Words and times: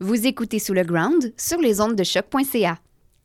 Vous 0.00 0.26
écoutez 0.26 0.58
Sous 0.58 0.74
le 0.74 0.82
Ground 0.82 1.32
sur 1.36 1.60
les 1.60 1.80
ondes 1.80 1.94
de 1.94 2.02
choc.ca. 2.02 2.78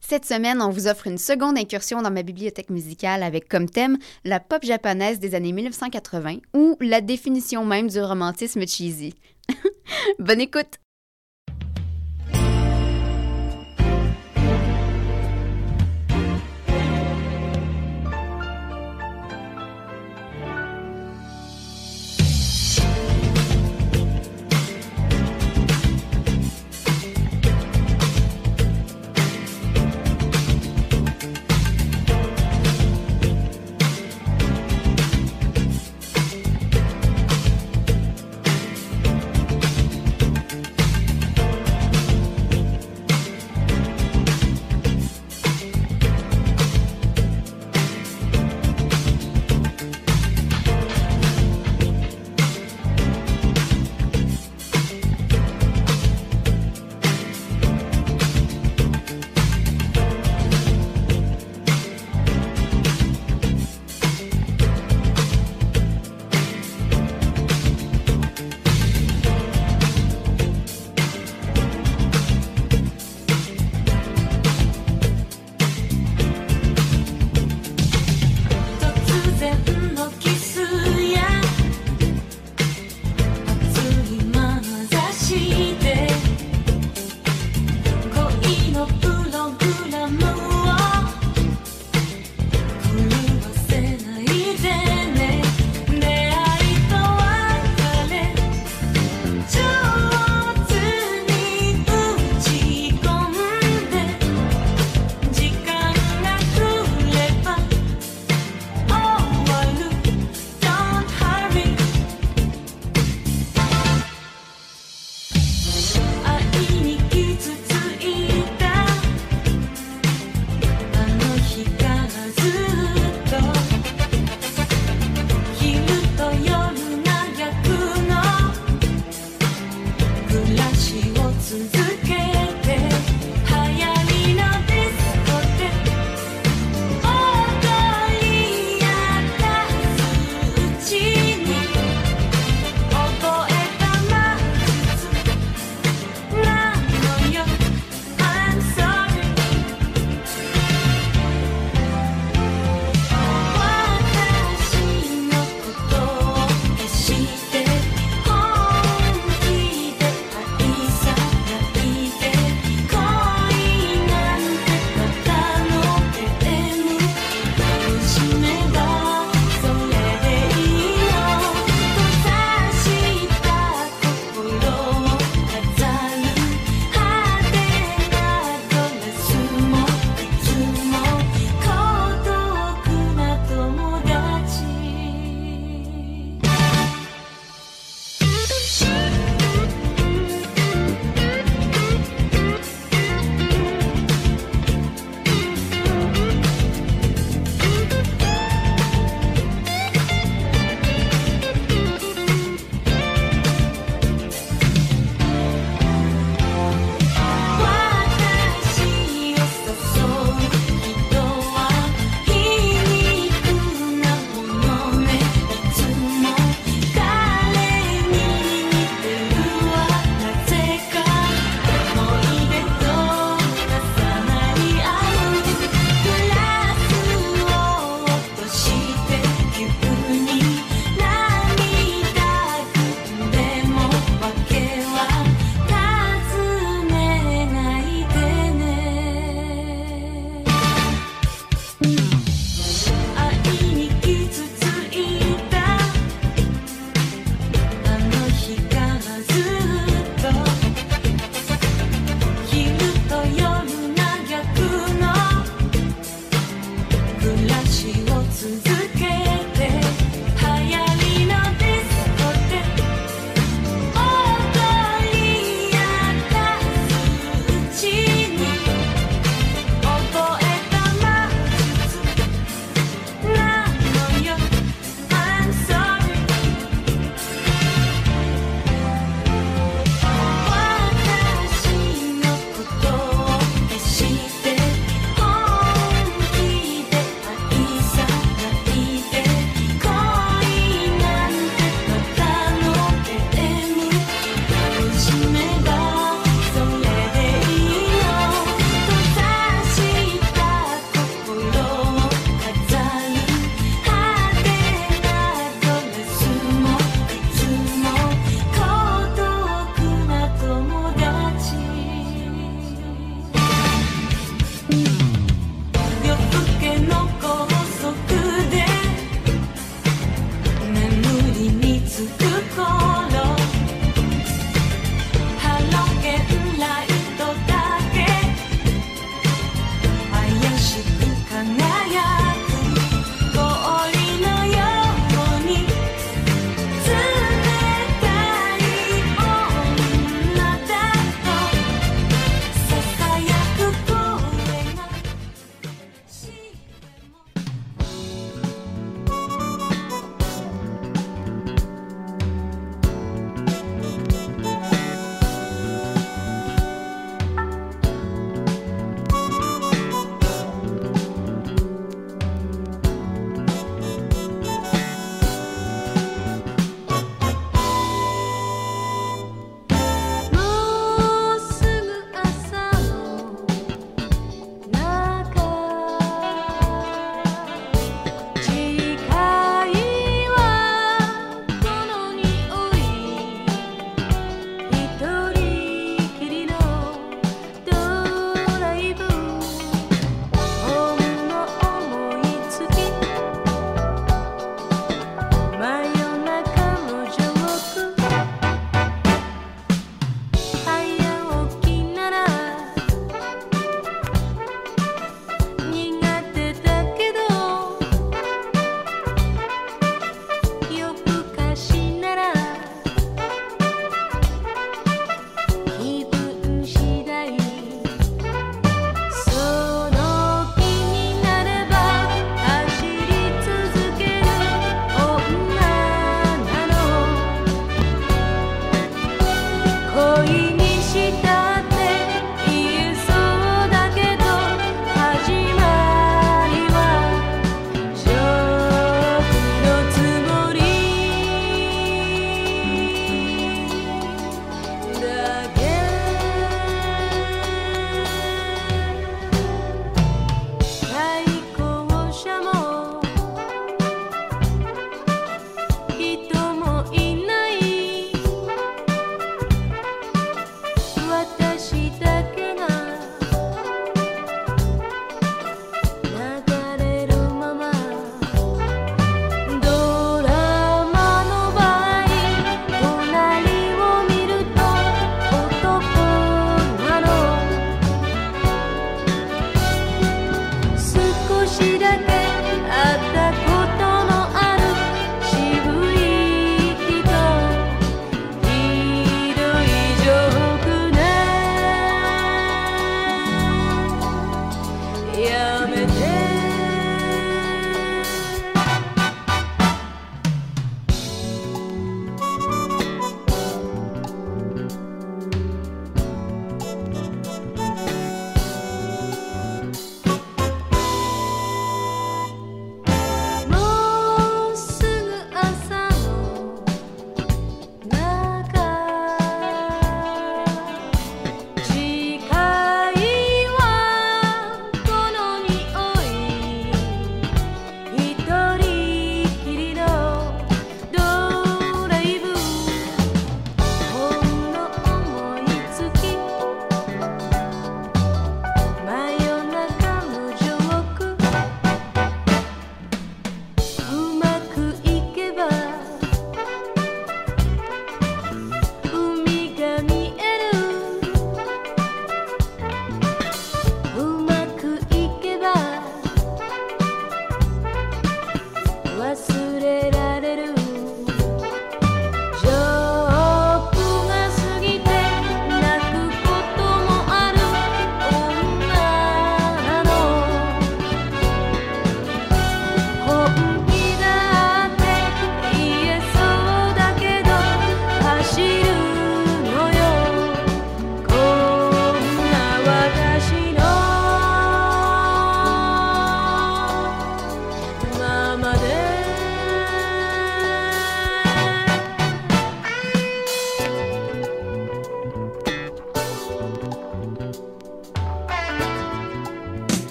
Cette 0.00 0.24
semaine, 0.24 0.60
on 0.60 0.70
vous 0.70 0.88
offre 0.88 1.06
une 1.06 1.16
seconde 1.16 1.56
incursion 1.56 2.02
dans 2.02 2.10
ma 2.10 2.24
bibliothèque 2.24 2.70
musicale 2.70 3.22
avec 3.22 3.48
comme 3.48 3.70
thème 3.70 3.98
la 4.24 4.40
pop 4.40 4.64
japonaise 4.64 5.20
des 5.20 5.36
années 5.36 5.52
1980 5.52 6.38
ou 6.54 6.76
la 6.80 7.00
définition 7.00 7.64
même 7.64 7.88
du 7.88 8.00
romantisme 8.00 8.66
cheesy. 8.66 9.14
Bonne 10.18 10.40
écoute! 10.40 10.80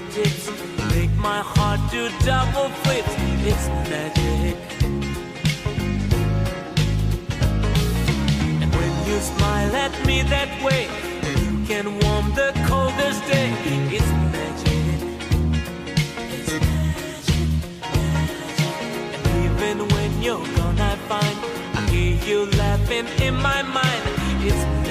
fingertips 0.00 0.50
make 0.94 1.14
my 1.16 1.40
heart 1.40 1.80
do 1.90 2.08
double 2.24 2.68
flips. 2.82 3.14
It's 3.48 3.68
magic. 3.90 4.56
And 8.62 8.74
when 8.74 8.92
you 9.08 9.18
smile 9.20 9.76
at 9.76 10.06
me 10.06 10.22
that 10.22 10.50
way, 10.62 10.88
you 11.40 11.64
can 11.66 11.86
warm 12.00 12.34
the 12.34 12.52
coldest 12.66 13.26
day. 13.26 13.52
It's 13.96 14.10
magic. 14.34 15.00
It's 16.32 16.52
magic, 16.52 17.42
magic. 18.12 18.62
And 19.14 19.26
even 19.44 19.88
when 19.94 20.22
you're 20.22 20.46
gone, 20.56 20.80
I 20.80 20.96
find 21.08 21.36
I 21.74 21.90
hear 21.90 22.16
you 22.24 22.50
laughing 22.52 23.06
in 23.22 23.34
my 23.34 23.62
mind. 23.62 24.02
It's 24.42 24.64
magic. 24.64 24.85